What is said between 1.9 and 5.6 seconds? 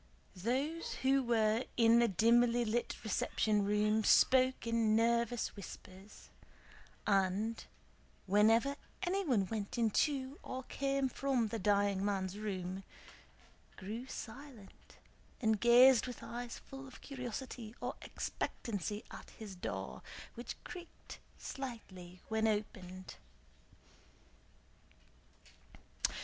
the dimly lit reception room spoke in nervous